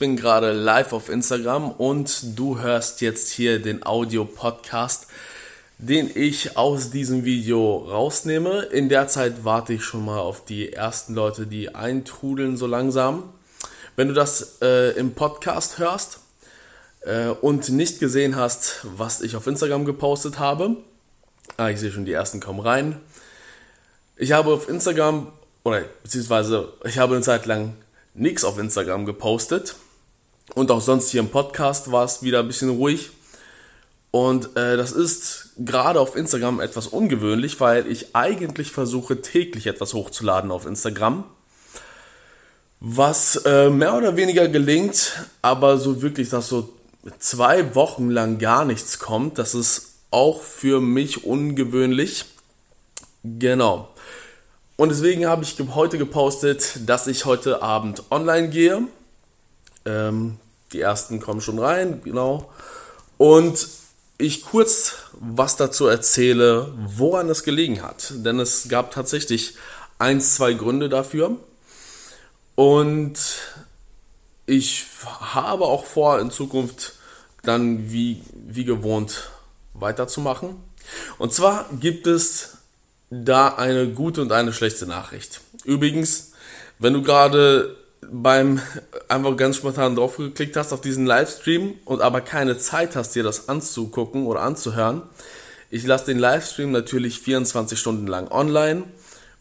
[0.00, 5.08] bin gerade live auf Instagram und du hörst jetzt hier den Audio-Podcast,
[5.76, 8.62] den ich aus diesem Video rausnehme.
[8.62, 13.34] In der Zeit warte ich schon mal auf die ersten Leute, die eintrudeln so langsam.
[13.94, 16.20] Wenn du das äh, im Podcast hörst
[17.02, 20.78] äh, und nicht gesehen hast, was ich auf Instagram gepostet habe,
[21.58, 22.98] ah, ich sehe schon, die ersten kommen rein.
[24.16, 25.30] Ich habe auf Instagram,
[25.62, 27.74] oder beziehungsweise ich habe eine Zeit lang
[28.14, 29.76] nichts auf Instagram gepostet.
[30.54, 33.10] Und auch sonst hier im Podcast war es wieder ein bisschen ruhig.
[34.10, 39.94] Und äh, das ist gerade auf Instagram etwas ungewöhnlich, weil ich eigentlich versuche täglich etwas
[39.94, 41.24] hochzuladen auf Instagram.
[42.80, 46.72] Was äh, mehr oder weniger gelingt, aber so wirklich, dass so
[47.18, 52.24] zwei Wochen lang gar nichts kommt, das ist auch für mich ungewöhnlich.
[53.22, 53.90] Genau.
[54.76, 58.88] Und deswegen habe ich heute gepostet, dass ich heute Abend online gehe.
[59.84, 60.38] Ähm,
[60.72, 62.50] die ersten kommen schon rein, genau.
[63.18, 63.68] Und
[64.18, 68.12] ich kurz was dazu erzähle, woran das gelegen hat.
[68.16, 69.56] Denn es gab tatsächlich
[69.98, 71.36] ein, zwei Gründe dafür.
[72.54, 73.18] Und
[74.46, 74.86] ich
[75.20, 76.94] habe auch vor, in Zukunft
[77.42, 79.30] dann wie, wie gewohnt
[79.74, 80.56] weiterzumachen.
[81.18, 82.58] Und zwar gibt es
[83.10, 85.40] da eine gute und eine schlechte Nachricht.
[85.64, 86.32] Übrigens,
[86.78, 88.60] wenn du gerade beim
[89.08, 93.22] einfach ganz spontan drauf geklickt hast auf diesen Livestream und aber keine Zeit hast, dir
[93.22, 95.02] das anzugucken oder anzuhören,
[95.70, 98.84] ich lasse den Livestream natürlich 24 Stunden lang online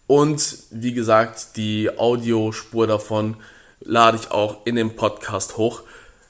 [0.08, 3.38] und wie gesagt, die Audiospur davon
[3.80, 5.84] lade ich auch in den Podcast hoch,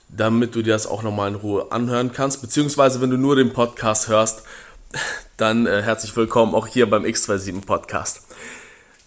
[0.09, 2.41] damit du dir das auch nochmal in Ruhe anhören kannst.
[2.41, 4.43] Beziehungsweise, wenn du nur den Podcast hörst,
[5.37, 8.23] dann äh, herzlich willkommen auch hier beim X27 Podcast.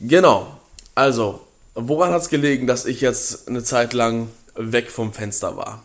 [0.00, 0.58] Genau,
[0.94, 5.82] also, woran hat es gelegen, dass ich jetzt eine Zeit lang weg vom Fenster war?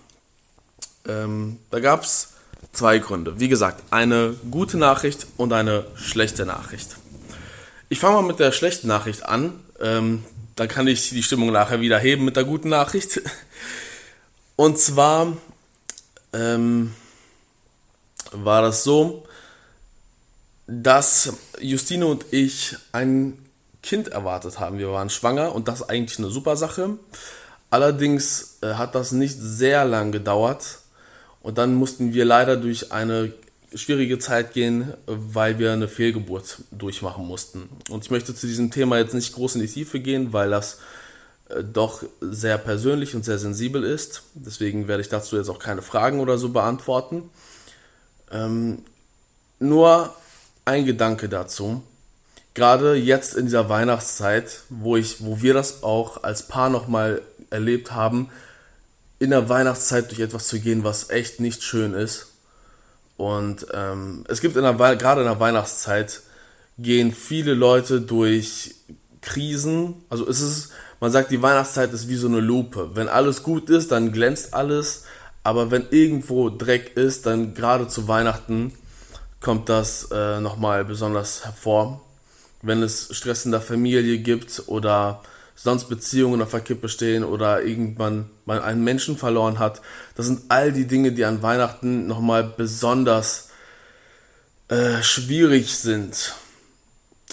[1.07, 2.33] Ähm, da gab es
[2.73, 3.39] zwei Gründe.
[3.39, 6.97] Wie gesagt, eine gute Nachricht und eine schlechte Nachricht.
[7.89, 9.59] Ich fange mal mit der schlechten Nachricht an.
[9.79, 10.23] Ähm,
[10.55, 13.21] dann kann ich die Stimmung nachher wieder heben mit der guten Nachricht.
[14.55, 15.37] Und zwar
[16.33, 16.93] ähm,
[18.31, 19.23] war das so,
[20.65, 23.37] dass Justine und ich ein
[23.83, 24.77] Kind erwartet haben.
[24.77, 26.97] Wir waren schwanger und das ist eigentlich eine super Sache.
[27.69, 30.79] Allerdings äh, hat das nicht sehr lang gedauert
[31.41, 33.33] und dann mussten wir leider durch eine
[33.73, 37.69] schwierige Zeit gehen, weil wir eine Fehlgeburt durchmachen mussten.
[37.89, 40.79] Und ich möchte zu diesem Thema jetzt nicht groß in die Tiefe gehen, weil das
[41.49, 44.23] äh, doch sehr persönlich und sehr sensibel ist.
[44.33, 47.29] Deswegen werde ich dazu jetzt auch keine Fragen oder so beantworten.
[48.31, 48.83] Ähm,
[49.59, 50.13] nur
[50.65, 51.81] ein Gedanke dazu.
[52.57, 57.91] Gerade jetzt in dieser Weihnachtszeit, wo ich, wo wir das auch als Paar nochmal erlebt
[57.91, 58.31] haben,
[59.19, 62.31] in der Weihnachtszeit durch etwas zu gehen, was echt nicht schön ist.
[63.15, 66.23] Und ähm, es gibt in der, gerade in der Weihnachtszeit
[66.79, 68.73] gehen viele Leute durch
[69.21, 69.93] Krisen.
[70.09, 72.95] Also es ist, man sagt, die Weihnachtszeit ist wie so eine Lupe.
[72.95, 75.03] Wenn alles gut ist, dann glänzt alles.
[75.43, 78.73] Aber wenn irgendwo Dreck ist, dann gerade zu Weihnachten
[79.41, 82.01] kommt das äh, nochmal besonders hervor.
[82.61, 85.21] Wenn es Stress in der Familie gibt oder
[85.57, 89.81] sonst Beziehungen auf der Kippe stehen oder irgendwann man einen Menschen verloren hat.
[90.15, 93.49] Das sind all die Dinge, die an Weihnachten nochmal besonders
[94.69, 96.35] äh, schwierig sind.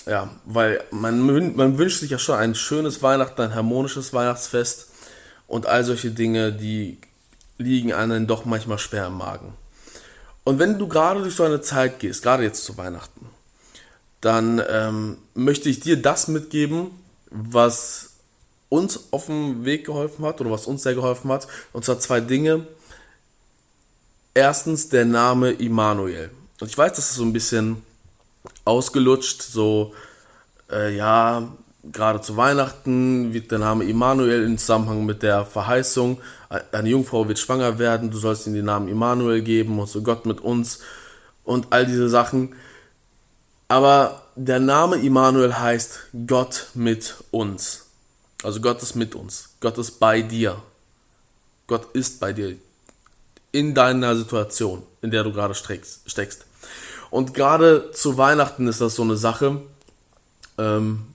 [0.06, 1.20] Ja, weil man,
[1.54, 4.88] man wünscht sich ja schon ein schönes Weihnachten, ein harmonisches Weihnachtsfest
[5.46, 6.98] und all solche Dinge, die
[7.58, 9.54] liegen einem doch manchmal schwer im Magen.
[10.44, 13.26] Und wenn du gerade durch so eine Zeit gehst, gerade jetzt zu Weihnachten,
[14.24, 16.90] dann ähm, möchte ich dir das mitgeben,
[17.30, 18.14] was
[18.70, 21.46] uns auf dem Weg geholfen hat oder was uns sehr geholfen hat.
[21.72, 22.66] Und zwar zwei Dinge.
[24.32, 26.30] Erstens der Name Immanuel.
[26.60, 27.82] Und ich weiß, das ist so ein bisschen
[28.64, 29.92] ausgelutscht, so,
[30.70, 31.52] äh, ja,
[31.92, 36.18] gerade zu Weihnachten wird der Name Immanuel in Zusammenhang mit der Verheißung,
[36.72, 40.24] eine Jungfrau wird schwanger werden, du sollst ihm den Namen Immanuel geben und so Gott
[40.24, 40.80] mit uns
[41.44, 42.54] und all diese Sachen.
[43.68, 47.86] Aber der Name Immanuel heißt Gott mit uns.
[48.42, 49.50] Also Gott ist mit uns.
[49.60, 50.60] Gott ist bei dir.
[51.66, 52.56] Gott ist bei dir.
[53.52, 56.44] In deiner Situation, in der du gerade steckst.
[57.10, 59.62] Und gerade zu Weihnachten ist das so eine Sache.
[60.58, 61.14] Ähm,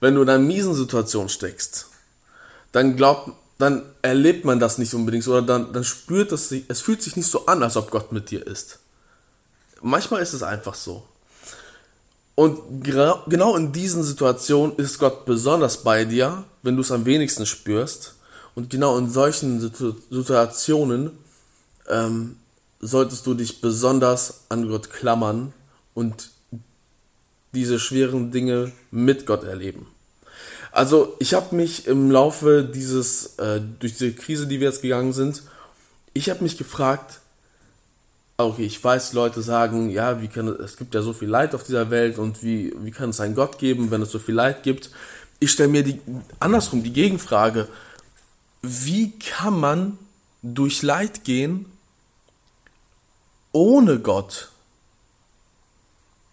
[0.00, 1.86] wenn du in einer miesen Situation steckst,
[2.72, 6.80] dann glaubt, dann erlebt man das nicht unbedingt oder dann, dann spürt es sich, es
[6.80, 8.80] fühlt sich nicht so an, als ob Gott mit dir ist.
[9.82, 11.06] Manchmal ist es einfach so.
[12.40, 17.44] Und genau in diesen Situationen ist Gott besonders bei dir, wenn du es am wenigsten
[17.44, 18.14] spürst.
[18.54, 21.10] Und genau in solchen Situationen
[21.86, 22.36] ähm,
[22.80, 25.52] solltest du dich besonders an Gott klammern
[25.92, 26.30] und
[27.52, 29.86] diese schweren Dinge mit Gott erleben.
[30.72, 35.12] Also ich habe mich im Laufe dieses, äh, durch diese Krise, die wir jetzt gegangen
[35.12, 35.42] sind,
[36.14, 37.19] ich habe mich gefragt,
[38.44, 41.64] okay, ich weiß, Leute sagen, ja, wie kann es gibt ja so viel Leid auf
[41.64, 44.62] dieser Welt und wie, wie kann es einen Gott geben, wenn es so viel Leid
[44.62, 44.90] gibt?
[45.38, 46.00] Ich stelle mir die
[46.38, 47.68] andersrum die Gegenfrage,
[48.62, 49.98] wie kann man
[50.42, 51.66] durch Leid gehen
[53.52, 54.50] ohne Gott?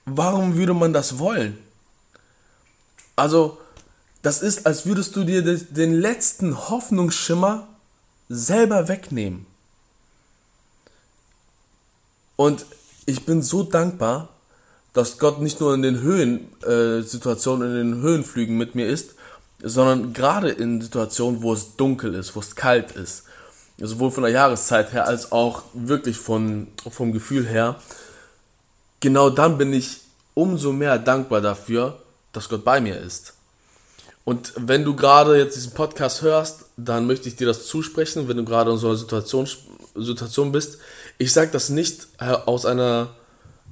[0.06, 1.58] Warum würde man das wollen?
[3.16, 3.58] Also,
[4.22, 7.68] das ist, als würdest du dir den letzten Hoffnungsschimmer
[8.30, 9.46] selber wegnehmen.
[12.38, 12.66] Und
[13.06, 14.30] ich bin so dankbar,
[14.94, 19.16] dass Gott nicht nur in den Höhensituationen, äh, in den Höhenflügen mit mir ist,
[19.62, 23.24] sondern gerade in Situationen, wo es dunkel ist, wo es kalt ist,
[23.78, 27.76] sowohl von der Jahreszeit her als auch wirklich von, vom Gefühl her,
[29.00, 30.02] genau dann bin ich
[30.34, 32.00] umso mehr dankbar dafür,
[32.32, 33.34] dass Gott bei mir ist.
[34.26, 38.38] Und wenn du gerade jetzt diesen Podcast hörst, dann möchte ich dir das zusprechen, wenn
[38.38, 39.48] du gerade in so einer Situation,
[39.98, 40.78] Situation bist.
[41.18, 43.10] Ich sage das nicht aus einer,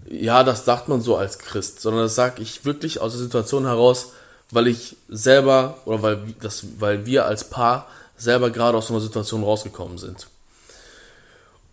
[0.10, 3.66] ja, das sagt man so als Christ, sondern das sage ich wirklich aus der Situation
[3.66, 4.12] heraus,
[4.52, 7.88] weil ich selber oder weil, das, weil wir als Paar
[8.18, 10.28] selber gerade aus so einer Situation rausgekommen sind.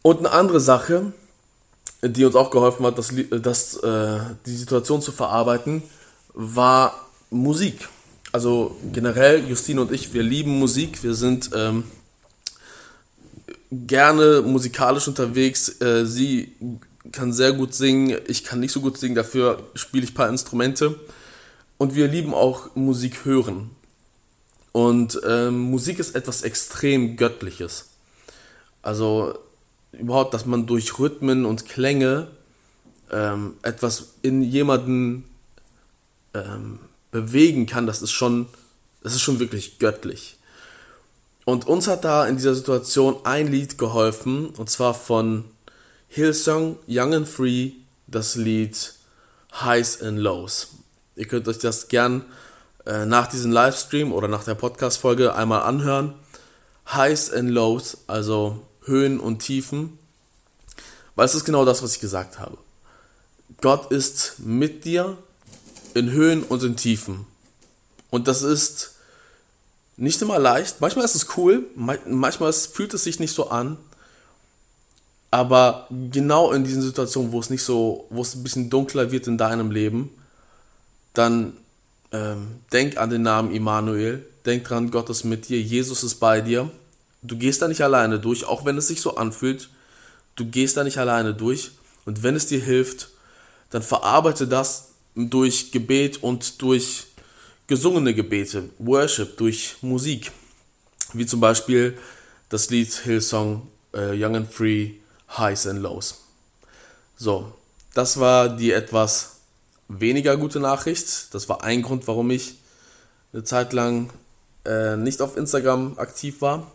[0.02, 1.12] Und eine andere Sache,
[2.02, 5.82] die uns auch geholfen hat, das, das, äh, die Situation zu verarbeiten,
[6.34, 7.88] war Musik
[8.32, 11.02] also generell, Justine und ich, wir lieben Musik.
[11.02, 11.84] Wir sind ähm,
[13.72, 15.80] gerne musikalisch unterwegs.
[15.80, 16.52] Äh, sie
[17.10, 20.28] kann sehr gut singen, ich kann nicht so gut singen, dafür spiele ich ein paar
[20.28, 21.00] Instrumente.
[21.78, 23.70] Und wir lieben auch Musik hören.
[24.70, 27.86] Und ähm, Musik ist etwas extrem Göttliches.
[28.82, 29.38] Also
[29.92, 32.28] überhaupt, dass man durch Rhythmen und Klänge
[33.10, 35.24] ähm, etwas in jemanden
[36.34, 36.78] ähm,
[37.10, 38.46] bewegen kann, das ist schon,
[39.02, 40.36] das ist schon wirklich göttlich.
[41.44, 45.44] Und uns hat da in dieser Situation ein Lied geholfen, und zwar von
[46.08, 47.72] Hillsong Young and Free,
[48.06, 48.94] das Lied
[49.60, 50.68] Highs and Lows.
[51.16, 52.24] Ihr könnt euch das gern
[52.86, 56.14] äh, nach diesem Livestream oder nach der Podcast-Folge einmal anhören.
[56.92, 59.98] Highs and Lows, also Höhen und Tiefen,
[61.14, 62.58] weil es ist genau das, was ich gesagt habe.
[63.60, 65.18] Gott ist mit dir,
[65.94, 67.26] in Höhen und in Tiefen.
[68.10, 68.91] Und das ist
[69.96, 70.80] nicht immer leicht.
[70.80, 73.76] Manchmal ist es cool, manchmal fühlt es sich nicht so an.
[75.30, 79.26] Aber genau in diesen Situationen, wo es nicht so, wo es ein bisschen dunkler wird
[79.26, 80.10] in deinem Leben,
[81.14, 81.54] dann
[82.12, 86.40] ähm, denk an den Namen Immanuel, denk dran, Gott ist mit dir, Jesus ist bei
[86.42, 86.70] dir.
[87.22, 89.70] Du gehst da nicht alleine durch, auch wenn es sich so anfühlt.
[90.36, 91.70] Du gehst da nicht alleine durch.
[92.04, 93.08] Und wenn es dir hilft,
[93.70, 97.06] dann verarbeite das durch Gebet und durch
[97.66, 100.32] gesungene Gebete, Worship, durch Musik.
[101.12, 101.98] Wie zum Beispiel
[102.48, 104.94] das Lied Hillsong äh, Young and Free,
[105.36, 106.24] Highs and Lows.
[107.16, 107.52] So,
[107.94, 109.36] das war die etwas
[109.88, 111.34] weniger gute Nachricht.
[111.34, 112.58] Das war ein Grund, warum ich
[113.32, 114.10] eine Zeit lang
[114.64, 116.70] äh, nicht auf Instagram aktiv war.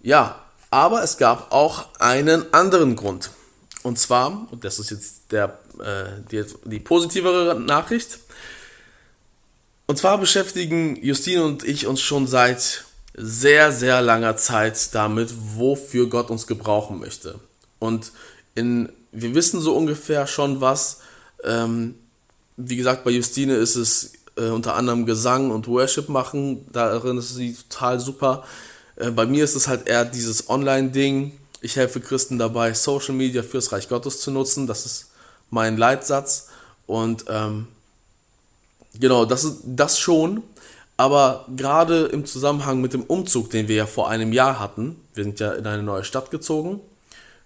[0.00, 0.40] Ja,
[0.70, 3.30] aber es gab auch einen anderen Grund.
[3.82, 8.20] Und zwar, und das ist jetzt der, äh, die, die positivere Nachricht,
[9.92, 16.08] und zwar beschäftigen Justine und ich uns schon seit sehr, sehr langer Zeit damit, wofür
[16.08, 17.38] Gott uns gebrauchen möchte.
[17.78, 18.10] Und
[18.54, 21.00] in, wir wissen so ungefähr schon was.
[21.44, 21.96] Ähm,
[22.56, 26.66] wie gesagt, bei Justine ist es äh, unter anderem Gesang und Worship machen.
[26.72, 28.44] Darin ist sie total super.
[28.96, 33.42] Äh, bei mir ist es halt eher dieses Online-Ding, ich helfe Christen dabei, Social Media
[33.42, 34.66] fürs Reich Gottes zu nutzen.
[34.66, 35.10] Das ist
[35.50, 36.48] mein Leitsatz.
[36.86, 37.68] Und ähm,
[38.98, 40.42] genau, das das schon.
[40.96, 45.24] Aber gerade im Zusammenhang mit dem Umzug, den wir ja vor einem Jahr hatten, wir
[45.24, 46.80] sind ja in eine neue Stadt gezogen.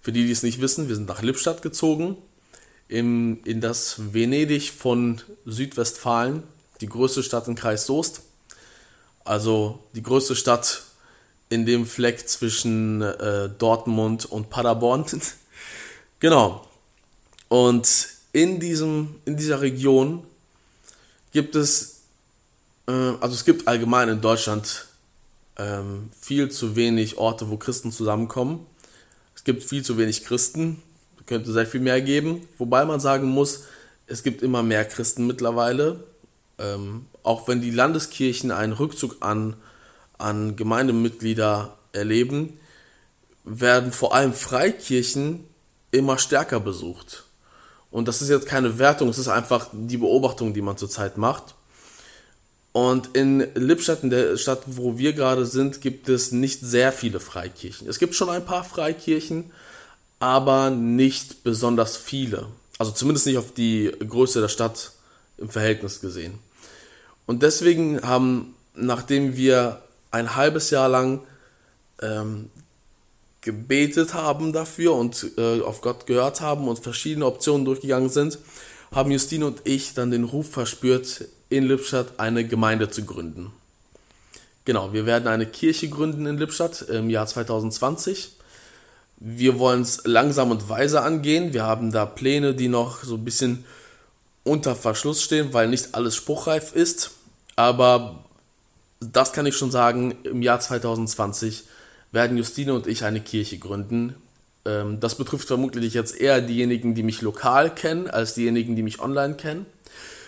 [0.03, 2.17] Für die, die es nicht wissen, wir sind nach Lippstadt gezogen,
[2.89, 6.43] im, in das Venedig von Südwestfalen,
[6.81, 8.23] die größte Stadt im Kreis Soest.
[9.25, 10.83] Also die größte Stadt
[11.49, 15.07] in dem Fleck zwischen äh, Dortmund und Paderborn.
[16.21, 16.67] genau.
[17.49, 20.25] Und in, diesem, in dieser Region
[21.37, 22.01] gibt es,
[22.89, 24.87] äh, also es gibt allgemein in Deutschland
[25.59, 28.67] ähm, viel zu wenig Orte, wo Christen zusammenkommen.
[29.35, 30.83] Es gibt viel zu wenig Christen,
[31.27, 32.49] könnte sehr viel mehr geben.
[32.57, 33.65] Wobei man sagen muss,
[34.07, 36.05] es gibt immer mehr Christen mittlerweile.
[36.59, 39.57] Ähm, auch wenn die Landeskirchen einen Rückzug an
[40.17, 42.59] an Gemeindemitglieder erleben,
[43.45, 45.45] werden vor allem Freikirchen
[45.91, 47.26] immer stärker besucht.
[47.97, 51.55] Und das ist jetzt keine Wertung, es ist einfach die Beobachtung, die man zurzeit macht.
[52.73, 57.21] Und in Lippstadt, in der Stadt, wo wir gerade sind, gibt es nicht sehr viele
[57.21, 57.89] Freikirchen.
[57.89, 59.51] Es gibt schon ein paar Freikirchen,
[60.19, 62.49] aber nicht besonders viele.
[62.77, 64.93] Also zumindest nicht auf die Größe der Stadt
[65.39, 66.39] im Verhältnis gesehen.
[67.25, 71.23] Und deswegen haben, nachdem wir ein halbes Jahr lang
[72.03, 72.51] ähm,
[73.47, 78.39] gebetet haben dafür und äh, auf Gott gehört haben und verschiedene Optionen durchgegangen sind,
[78.93, 83.53] haben Justine und ich dann den Ruf verspürt, in Lippstadt eine Gemeinde zu gründen.
[84.65, 88.33] Genau, wir werden eine Kirche gründen in Lippstadt im Jahr 2020.
[89.19, 91.53] Wir wollen es langsam und weise angehen.
[91.53, 93.65] Wir haben da Pläne, die noch so ein bisschen
[94.43, 97.13] unter Verschluss stehen, weil nicht alles spruchreif ist.
[97.55, 98.25] Aber
[98.99, 101.65] das kann ich schon sagen, im Jahr 2020
[102.13, 104.15] werden Justine und ich eine Kirche gründen.
[104.65, 109.01] Ähm, das betrifft vermutlich jetzt eher diejenigen, die mich lokal kennen, als diejenigen, die mich
[109.01, 109.67] online kennen.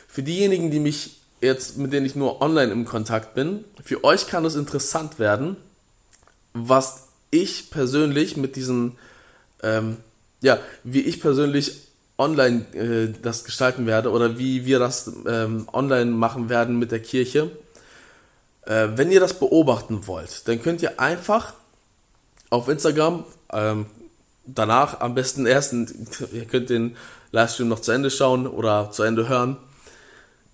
[0.06, 4.26] Für diejenigen, die mich jetzt, mit denen ich nur online im Kontakt bin, für euch
[4.26, 5.56] kann es interessant werden,
[6.52, 8.96] was ich persönlich mit diesen,
[9.62, 9.98] ähm,
[10.40, 16.10] ja, wie ich persönlich online äh, das gestalten werde oder wie wir das ähm, online
[16.10, 17.50] machen werden mit der Kirche.
[18.66, 21.54] Äh, wenn ihr das beobachten wollt, dann könnt ihr einfach
[22.50, 23.86] auf Instagram ähm,
[24.46, 25.72] danach am besten erst,
[26.32, 26.96] ihr könnt den
[27.32, 29.58] Livestream noch zu Ende schauen oder zu Ende hören.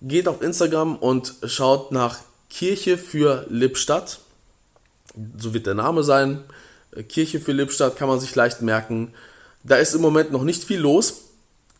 [0.01, 4.19] Geht auf Instagram und schaut nach Kirche für Lippstadt.
[5.37, 6.43] So wird der Name sein.
[7.07, 9.13] Kirche für Lippstadt kann man sich leicht merken.
[9.63, 11.21] Da ist im Moment noch nicht viel los.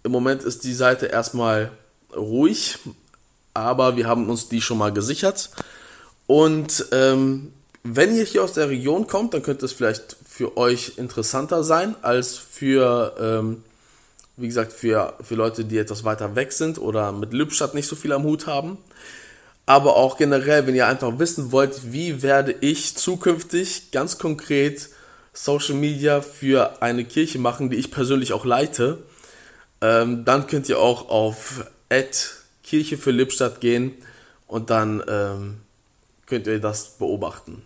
[0.04, 1.72] Im Moment ist die Seite erstmal
[2.16, 2.78] ruhig,
[3.54, 5.50] aber wir haben uns die schon mal gesichert.
[6.28, 7.54] Und ähm,
[7.88, 11.96] wenn ihr hier aus der Region kommt, dann könnte es vielleicht für euch interessanter sein
[12.02, 13.64] als für, ähm,
[14.38, 17.96] wie gesagt, für, für Leute, die etwas weiter weg sind oder mit Lippstadt nicht so
[17.96, 18.80] viel am Hut haben.
[19.68, 24.90] Aber auch generell, wenn ihr einfach wissen wollt, wie werde ich zukünftig ganz konkret
[25.34, 28.98] Social Media für eine Kirche machen, die ich persönlich auch leite,
[29.82, 31.66] ähm, dann könnt ihr auch auf
[32.64, 33.94] Kirche für Lippstadt gehen
[34.48, 35.58] und dann ähm,
[36.26, 37.62] könnt ihr das beobachten.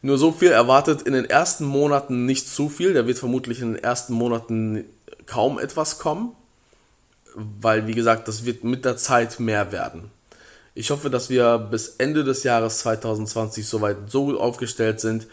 [0.00, 2.94] Nur so viel erwartet in den ersten Monaten nicht zu viel.
[2.94, 4.84] Da wird vermutlich in den ersten Monaten
[5.26, 6.32] kaum etwas kommen,
[7.34, 10.10] weil wie gesagt, das wird mit der Zeit mehr werden.
[10.74, 15.26] Ich hoffe, dass wir bis Ende des Jahres 2020 soweit so aufgestellt sind,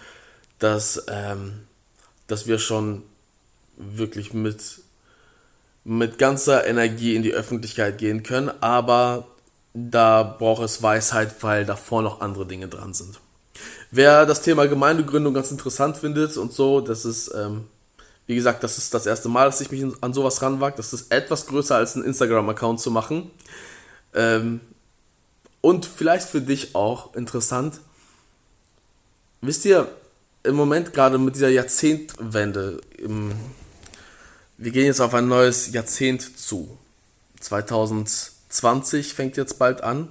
[0.59, 1.61] dass ähm,
[2.29, 3.03] dass wir schon
[3.75, 4.81] wirklich mit,
[5.83, 9.27] mit ganzer Energie in die Öffentlichkeit gehen können, aber
[9.73, 13.19] da braucht es Weisheit, weil davor noch andere Dinge dran sind.
[13.91, 17.65] Wer das Thema Gemeindegründung ganz interessant findet und so, das ist, ähm,
[18.27, 20.77] wie gesagt, das ist das erste Mal, dass ich mich an sowas ranwage.
[20.77, 23.31] Das ist etwas größer als einen Instagram-Account zu machen.
[24.13, 24.61] Ähm,
[25.61, 27.79] und vielleicht für dich auch interessant.
[29.41, 29.91] Wisst ihr,
[30.43, 33.31] im Moment gerade mit dieser Jahrzehntwende, im,
[34.57, 36.77] wir gehen jetzt auf ein neues Jahrzehnt zu.
[37.39, 40.09] 2020 fängt jetzt bald an.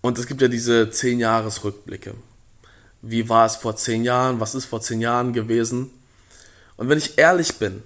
[0.00, 2.14] Und es gibt ja diese 10-Jahres-Rückblicke.
[3.02, 4.40] Wie war es vor 10 Jahren?
[4.40, 5.90] Was ist vor 10 Jahren gewesen?
[6.76, 7.82] Und wenn ich ehrlich bin,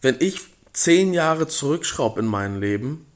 [0.00, 0.40] wenn ich
[0.72, 3.06] 10 Jahre zurückschraube in meinem Leben,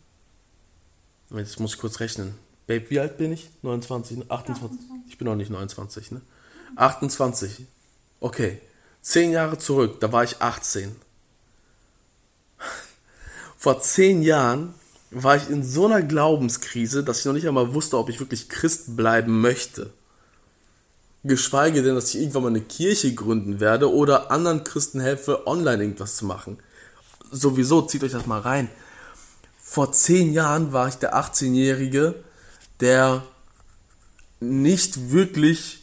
[1.31, 2.35] jetzt muss ich kurz rechnen.
[2.67, 3.51] Babe, wie alt bin ich?
[3.63, 4.31] 29, 28?
[4.31, 4.81] 28.
[5.09, 6.21] Ich bin noch nicht 29, ne?
[6.77, 7.67] 28.
[8.21, 8.61] Okay.
[9.01, 10.95] Zehn Jahre zurück, da war ich 18.
[13.57, 14.75] Vor zehn Jahren
[15.11, 18.49] war ich in so einer Glaubenskrise, dass ich noch nicht einmal wusste, ob ich wirklich
[18.49, 19.93] Christ bleiben möchte.
[21.25, 25.83] Geschweige denn, dass ich irgendwann mal eine Kirche gründen werde oder anderen Christen helfe, online
[25.83, 26.59] irgendwas zu machen.
[27.31, 28.69] Sowieso, zieht euch das mal rein.
[29.63, 32.17] Vor zehn Jahren war ich der 18-Jährige,
[32.81, 33.23] der
[34.41, 35.83] nicht wirklich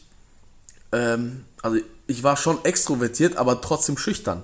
[0.92, 4.42] ähm, also ich war schon extrovertiert, aber trotzdem schüchtern.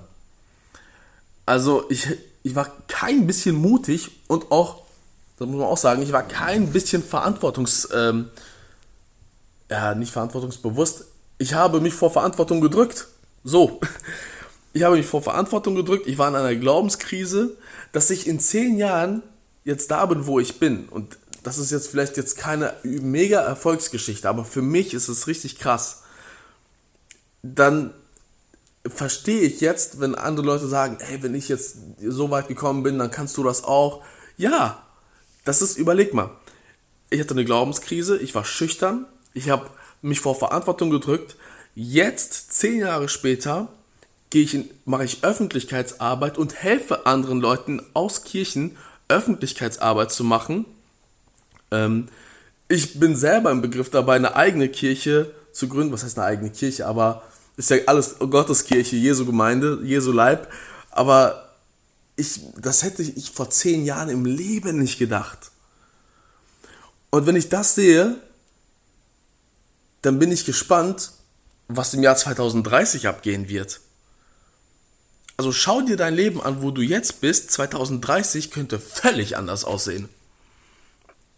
[1.45, 2.07] Also ich,
[2.43, 4.83] ich war kein bisschen mutig und auch,
[5.37, 8.29] das muss man auch sagen, ich war kein bisschen verantwortungs, ähm,
[9.69, 11.05] ja, nicht verantwortungsbewusst.
[11.37, 13.07] Ich habe mich vor Verantwortung gedrückt.
[13.43, 13.79] So.
[14.73, 16.07] Ich habe mich vor Verantwortung gedrückt.
[16.07, 17.57] Ich war in einer Glaubenskrise,
[17.93, 19.23] dass ich in zehn Jahren
[19.63, 20.87] jetzt da bin, wo ich bin.
[20.89, 25.57] Und das ist jetzt vielleicht jetzt keine mega Erfolgsgeschichte, aber für mich ist es richtig
[25.57, 26.03] krass
[27.55, 27.93] dann
[28.85, 32.97] verstehe ich jetzt, wenn andere Leute sagen, hey, wenn ich jetzt so weit gekommen bin,
[32.99, 34.03] dann kannst du das auch.
[34.37, 34.83] Ja,
[35.43, 36.31] das ist, überleg mal.
[37.09, 39.05] Ich hatte eine Glaubenskrise, ich war schüchtern,
[39.37, 39.69] ich habe
[40.01, 41.35] mich vor Verantwortung gedrückt.
[41.75, 43.69] Jetzt, zehn Jahre später,
[44.85, 48.75] mache ich Öffentlichkeitsarbeit und helfe anderen Leuten aus Kirchen
[49.07, 50.65] Öffentlichkeitsarbeit zu machen.
[51.71, 52.09] Ähm,
[52.67, 55.93] ich bin selber im Begriff dabei, eine eigene Kirche zu gründen.
[55.93, 56.87] Was heißt eine eigene Kirche?
[56.87, 57.23] Aber
[57.55, 60.51] ist ja alles Gotteskirche, Jesu Gemeinde, Jesu Leib.
[60.91, 61.53] Aber
[62.17, 65.51] ich, das hätte ich vor zehn Jahren im Leben nicht gedacht.
[67.11, 68.17] Und wenn ich das sehe,
[70.01, 71.11] dann bin ich gespannt,
[71.67, 73.81] was im Jahr 2030 abgehen wird.
[75.37, 77.51] Also schau dir dein Leben an, wo du jetzt bist.
[77.51, 80.09] 2030 könnte völlig anders aussehen.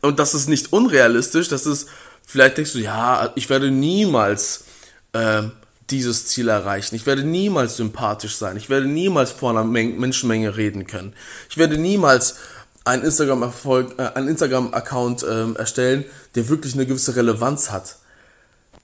[0.01, 1.49] Und das ist nicht unrealistisch.
[1.49, 1.89] Das ist,
[2.25, 4.63] vielleicht denkst du, ja, ich werde niemals
[5.11, 5.43] äh,
[5.89, 6.95] dieses Ziel erreichen.
[6.95, 8.55] Ich werde niemals sympathisch sein.
[8.55, 11.13] Ich werde niemals vor einer Men Menschenmenge reden können.
[11.49, 12.35] Ich werde niemals
[12.85, 17.97] einen äh, Instagram-Account äh, erstellen, der wirklich eine gewisse Relevanz hat.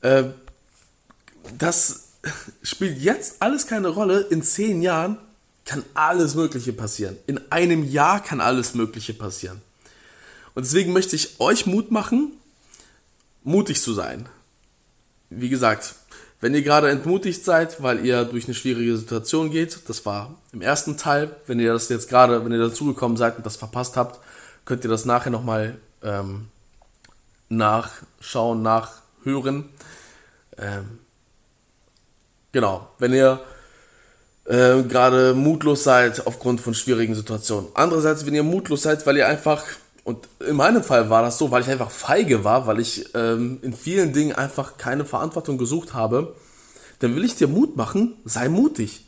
[0.05, 0.25] Äh,
[1.57, 2.09] das
[2.63, 4.21] spielt jetzt alles keine Rolle.
[4.21, 5.17] In zehn Jahren
[5.65, 7.17] kann alles Mögliche passieren.
[7.25, 9.61] In einem Jahr kann alles Mögliche passieren.
[10.53, 12.33] Und deswegen möchte ich euch Mut machen,
[13.43, 14.29] mutig zu sein.
[15.31, 15.95] Wie gesagt,
[16.39, 20.61] wenn ihr gerade entmutigt seid, weil ihr durch eine schwierige Situation geht, das war im
[20.61, 24.19] ersten Teil, wenn ihr das jetzt gerade, wenn ihr dazugekommen seid und das verpasst habt,
[24.65, 26.47] könnt ihr das nachher nochmal ähm,
[27.49, 28.61] nachschauen,
[29.25, 29.69] nachhören.
[30.57, 30.99] Ähm,
[32.55, 33.41] Genau, wenn ihr
[34.45, 37.67] äh, gerade mutlos seid aufgrund von schwierigen Situationen.
[37.73, 39.61] Andererseits, wenn ihr mutlos seid, weil ihr einfach,
[40.05, 43.59] und in meinem Fall war das so, weil ich einfach feige war, weil ich ähm,
[43.61, 46.33] in vielen Dingen einfach keine Verantwortung gesucht habe,
[46.99, 49.05] dann will ich dir Mut machen, sei mutig.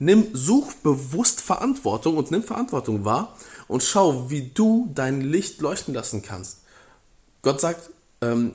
[0.00, 3.36] Nimm, such bewusst Verantwortung und nimm Verantwortung wahr
[3.68, 6.62] und schau, wie du dein Licht leuchten lassen kannst.
[7.42, 7.90] Gott sagt,
[8.22, 8.54] ähm,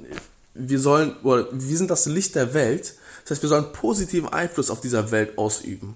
[0.53, 4.69] wir sollen, oder wir sind das Licht der Welt das heißt, wir sollen positiven Einfluss
[4.69, 5.95] auf dieser Welt ausüben.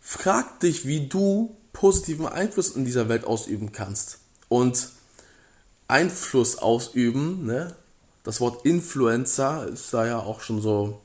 [0.00, 4.18] Frag dich, wie du positiven Einfluss in dieser Welt ausüben kannst.
[4.48, 4.90] Und
[5.88, 7.74] Einfluss ausüben, ne?
[8.22, 11.00] das Wort Influencer ist da ja auch schon so,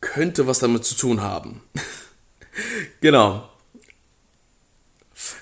[0.00, 1.62] könnte was damit zu tun haben.
[3.00, 3.50] genau.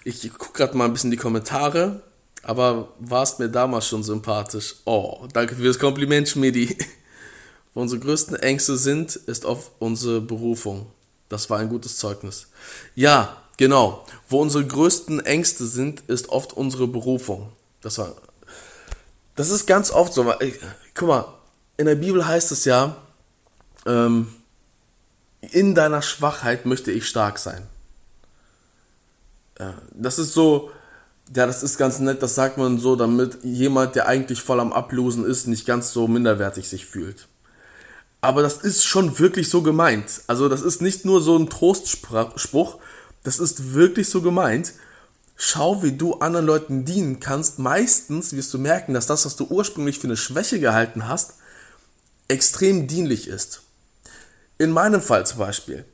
[0.03, 2.03] Ich gucke gerade mal ein bisschen die Kommentare,
[2.47, 4.77] aber warst mir damals schon sympathisch.
[4.85, 6.79] Oh, danke für das Kompliment, Schmidi.
[7.75, 10.87] Wo unsere größten Ängste sind, ist oft unsere Berufung.
[11.29, 12.47] Das war ein gutes Zeugnis.
[12.95, 14.07] Ja, genau.
[14.29, 17.51] Wo unsere größten Ängste sind, ist oft unsere Berufung.
[17.81, 18.15] Das war.
[19.35, 20.33] Das ist ganz oft so.
[20.95, 21.25] Guck mal,
[21.79, 22.97] in der Bibel heißt es ja,
[23.87, 24.29] ähm,
[25.41, 27.67] in deiner Schwachheit möchte ich stark sein.
[29.95, 30.71] Das ist so,
[31.35, 34.73] ja, das ist ganz nett, das sagt man so, damit jemand, der eigentlich voll am
[34.73, 37.27] Ablosen ist, nicht ganz so minderwertig sich fühlt.
[38.21, 40.23] Aber das ist schon wirklich so gemeint.
[40.27, 42.79] Also das ist nicht nur so ein Trostspruch,
[43.25, 44.73] das ist wirklich so gemeint.
[45.37, 47.59] Schau, wie du anderen Leuten dienen kannst.
[47.59, 51.35] Meistens wirst du merken, dass das, was du ursprünglich für eine Schwäche gehalten hast,
[52.29, 53.63] extrem dienlich ist.
[54.59, 55.85] In meinem Fall zum Beispiel.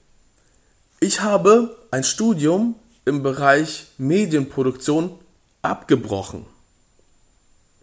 [1.00, 5.18] Ich habe ein Studium im Bereich Medienproduktion
[5.62, 6.44] abgebrochen.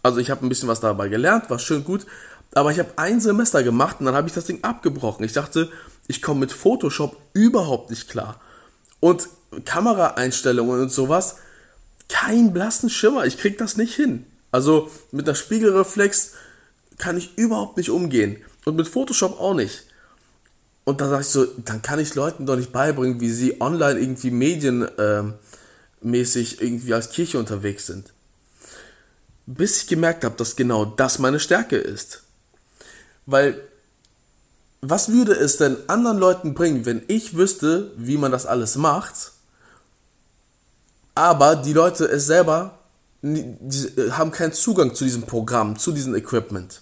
[0.04, 2.06] Also ich habe ein bisschen was dabei gelernt, war schön gut,
[2.54, 5.26] aber ich habe ein Semester gemacht und dann habe ich das Ding abgebrochen.
[5.26, 5.70] Ich dachte,
[6.08, 8.40] ich komme mit Photoshop überhaupt nicht klar.
[9.00, 9.30] Und
[9.66, 11.38] Kameraeinstellungen und sowas,
[12.08, 13.26] kein blassen Schimmer.
[13.26, 14.26] Ich krieg das nicht hin.
[14.52, 16.34] Also mit einer Spiegelreflex
[16.98, 18.38] kann ich überhaupt nicht umgehen.
[18.66, 19.86] Und mit Photoshop auch nicht.
[20.84, 24.00] Und dann sage ich so, dann kann ich Leuten doch nicht beibringen, wie sie online
[24.00, 25.36] irgendwie medienmäßig
[26.04, 28.14] ähm, irgendwie als Kirche unterwegs sind.
[29.46, 32.24] Bis ich gemerkt habe, dass genau das meine Stärke ist.
[33.26, 33.62] Weil
[34.82, 39.34] was würde es denn anderen Leuten bringen, wenn ich wüsste, wie man das alles macht,
[41.16, 42.80] aber die Leute es selber
[43.22, 46.82] die haben keinen Zugang zu diesem Programm, zu diesem Equipment.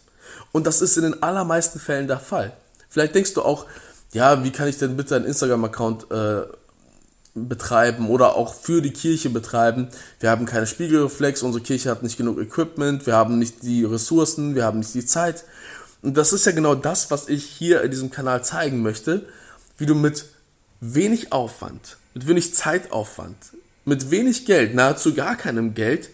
[0.51, 2.53] Und das ist in den allermeisten Fällen der Fall.
[2.89, 3.65] Vielleicht denkst du auch,
[4.13, 6.43] ja, wie kann ich denn bitte einen Instagram-Account äh,
[7.47, 9.89] betreiben oder auch für die Kirche betreiben?
[10.19, 14.55] Wir haben keine Spiegelreflex, unsere Kirche hat nicht genug Equipment, wir haben nicht die Ressourcen,
[14.55, 15.43] wir haben nicht die Zeit.
[16.01, 19.27] Und das ist ja genau das, was ich hier in diesem Kanal zeigen möchte,
[19.77, 20.25] wie du mit
[20.79, 23.37] wenig Aufwand, mit wenig Zeitaufwand,
[23.85, 26.09] mit wenig Geld, nahezu gar keinem Geld,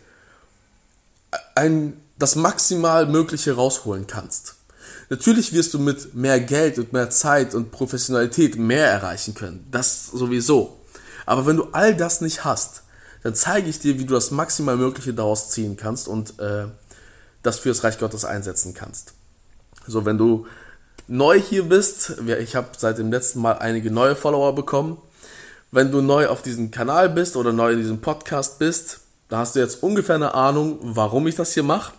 [1.56, 4.56] ein, das maximal Mögliche rausholen kannst.
[5.10, 9.68] Natürlich wirst du mit mehr Geld und mehr Zeit und Professionalität mehr erreichen können.
[9.70, 10.80] Das sowieso.
[11.26, 12.84] Aber wenn du all das nicht hast,
[13.24, 16.66] dann zeige ich dir, wie du das maximal Mögliche daraus ziehen kannst und äh,
[17.42, 19.14] das fürs Reich Gottes einsetzen kannst.
[19.88, 20.46] So, wenn du
[21.08, 24.98] neu hier bist, ich habe seit dem letzten Mal einige neue Follower bekommen.
[25.72, 29.56] Wenn du neu auf diesem Kanal bist oder neu in diesem Podcast bist, da hast
[29.56, 31.94] du jetzt ungefähr eine Ahnung, warum ich das hier mache.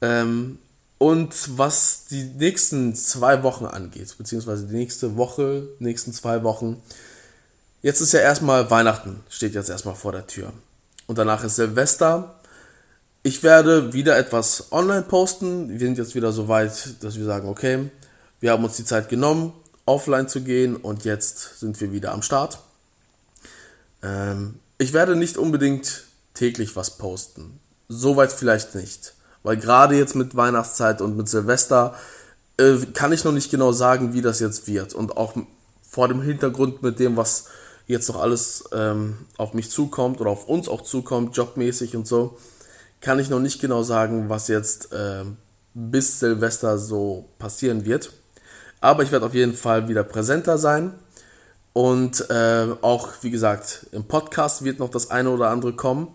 [0.00, 0.58] Ähm,
[0.98, 6.82] und was die nächsten zwei Wochen angeht, beziehungsweise die nächste Woche, nächsten zwei Wochen,
[7.82, 10.52] jetzt ist ja erstmal Weihnachten, steht jetzt erstmal vor der Tür.
[11.06, 12.34] Und danach ist Silvester.
[13.22, 15.70] Ich werde wieder etwas online posten.
[15.70, 17.90] Wir sind jetzt wieder so weit, dass wir sagen, okay,
[18.40, 19.52] wir haben uns die Zeit genommen,
[19.86, 22.60] offline zu gehen und jetzt sind wir wieder am Start.
[24.02, 27.58] Ähm, ich werde nicht unbedingt täglich was posten.
[27.88, 29.14] Soweit vielleicht nicht.
[29.42, 31.94] Weil gerade jetzt mit Weihnachtszeit und mit Silvester
[32.58, 34.94] äh, kann ich noch nicht genau sagen, wie das jetzt wird.
[34.94, 35.34] Und auch
[35.88, 37.46] vor dem Hintergrund mit dem, was
[37.88, 42.38] jetzt noch alles ähm, auf mich zukommt oder auf uns auch zukommt, jobmäßig und so,
[43.00, 45.24] kann ich noch nicht genau sagen, was jetzt äh,
[45.74, 48.12] bis Silvester so passieren wird.
[48.80, 50.92] Aber ich werde auf jeden Fall wieder präsenter sein.
[51.72, 56.08] Und äh, auch, wie gesagt, im Podcast wird noch das eine oder andere kommen.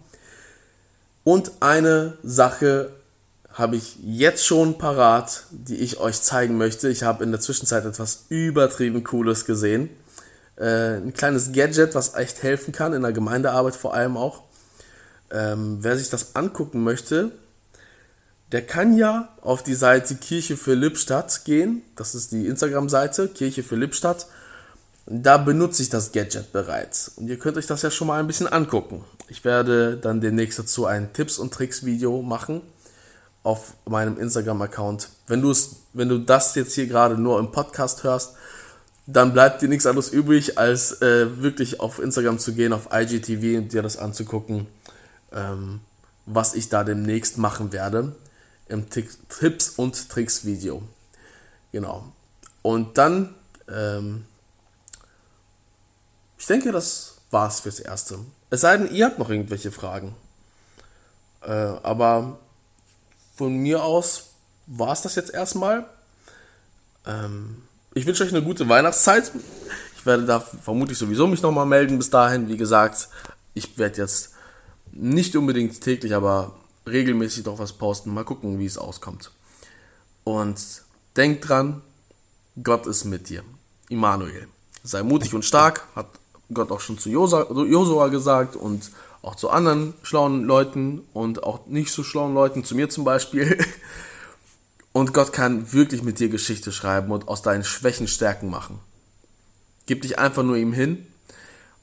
[1.23, 2.91] Und eine Sache
[3.53, 6.89] habe ich jetzt schon parat, die ich euch zeigen möchte.
[6.89, 9.89] Ich habe in der Zwischenzeit etwas übertrieben Cooles gesehen.
[10.57, 14.43] Äh, ein kleines Gadget, was echt helfen kann, in der Gemeindearbeit vor allem auch.
[15.31, 17.31] Ähm, wer sich das angucken möchte,
[18.51, 21.81] der kann ja auf die Seite Kirche für Lippstadt gehen.
[21.95, 24.27] Das ist die Instagram-Seite, Kirche für Lippstadt.
[25.07, 27.09] Da benutze ich das Gadget bereits.
[27.15, 29.03] Und ihr könnt euch das ja schon mal ein bisschen angucken.
[29.27, 32.61] Ich werde dann demnächst dazu ein Tipps- und Tricks-Video machen
[33.41, 35.09] auf meinem Instagram-Account.
[35.27, 35.43] Wenn
[35.93, 38.35] wenn du das jetzt hier gerade nur im Podcast hörst,
[39.05, 43.57] dann bleibt dir nichts anderes übrig, als äh, wirklich auf Instagram zu gehen, auf IGTV
[43.57, 44.67] und dir das anzugucken,
[45.33, 45.81] ähm,
[46.25, 48.15] was ich da demnächst machen werde
[48.67, 50.83] im Tipps und Tricks Video.
[51.71, 52.05] Genau.
[52.61, 53.35] Und dann,
[53.67, 54.25] ähm,
[56.37, 58.19] ich denke, das war's fürs Erste.
[58.49, 60.15] Es sei denn, ihr habt noch irgendwelche Fragen.
[61.41, 62.39] Äh, aber
[63.35, 64.29] von mir aus
[64.67, 65.85] war es das jetzt erstmal.
[67.05, 67.63] Ähm,
[67.93, 69.31] ich wünsche euch eine gute Weihnachtszeit.
[69.97, 72.49] Ich werde da vermutlich sowieso mich nochmal melden bis dahin.
[72.49, 73.07] Wie gesagt,
[73.53, 74.33] ich werde jetzt
[74.91, 76.55] nicht unbedingt täglich, aber
[76.87, 78.13] regelmäßig doch was posten.
[78.13, 79.31] Mal gucken, wie es auskommt.
[80.23, 80.59] Und
[81.15, 81.81] denkt dran,
[82.61, 83.43] Gott ist mit dir.
[83.89, 84.47] Immanuel.
[84.83, 86.07] Sei mutig und stark, hat
[86.53, 91.91] Gott auch schon zu Josua gesagt und auch zu anderen schlauen Leuten und auch nicht
[91.91, 93.57] so schlauen Leuten, zu mir zum Beispiel.
[94.93, 98.79] Und Gott kann wirklich mit dir Geschichte schreiben und aus deinen Schwächen Stärken machen.
[99.87, 101.05] Gib dich einfach nur ihm hin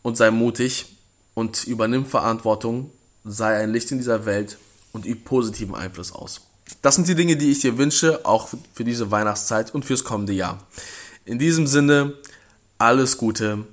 [0.03, 0.97] und sei mutig
[1.35, 2.91] und übernimm Verantwortung,
[3.25, 4.59] sei ein Licht in dieser Welt
[4.93, 6.43] und üb positiven Einfluss aus.
[6.83, 10.33] Das sind die Dinge, die ich dir wünsche, auch für diese Weihnachtszeit und fürs kommende
[10.33, 10.65] Jahr.
[11.25, 12.15] In diesem Sinne,
[12.79, 13.67] alles Gute,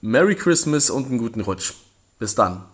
[0.00, 1.74] Merry Christmas und einen guten Rutsch.
[2.18, 2.64] Bis dann.